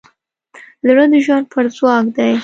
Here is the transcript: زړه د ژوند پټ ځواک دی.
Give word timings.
زړه 0.87 1.05
د 1.11 1.15
ژوند 1.25 1.45
پټ 1.51 1.65
ځواک 1.77 2.05
دی. 2.17 2.33